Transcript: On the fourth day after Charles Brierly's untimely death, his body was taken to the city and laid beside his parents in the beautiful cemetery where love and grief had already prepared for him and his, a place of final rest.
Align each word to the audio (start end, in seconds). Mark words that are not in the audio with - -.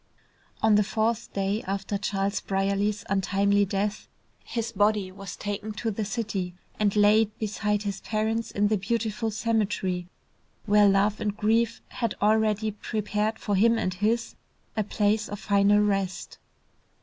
On 0.63 0.73
the 0.73 0.83
fourth 0.83 1.31
day 1.31 1.61
after 1.67 1.95
Charles 1.95 2.39
Brierly's 2.41 3.05
untimely 3.07 3.65
death, 3.65 4.07
his 4.43 4.71
body 4.71 5.11
was 5.11 5.35
taken 5.37 5.73
to 5.73 5.91
the 5.91 6.05
city 6.05 6.55
and 6.79 6.95
laid 6.95 7.37
beside 7.37 7.83
his 7.83 8.01
parents 8.01 8.49
in 8.49 8.69
the 8.69 8.79
beautiful 8.79 9.29
cemetery 9.29 10.07
where 10.65 10.89
love 10.89 11.21
and 11.21 11.37
grief 11.37 11.83
had 11.89 12.15
already 12.19 12.71
prepared 12.71 13.37
for 13.37 13.53
him 13.55 13.77
and 13.77 13.93
his, 13.93 14.33
a 14.75 14.83
place 14.83 15.29
of 15.29 15.39
final 15.39 15.77
rest. 15.79 16.39